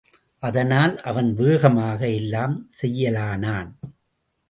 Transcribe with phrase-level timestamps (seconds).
[0.43, 3.71] அதனால் அவன் வேகமாக எல்லாம் செய்யலானான்.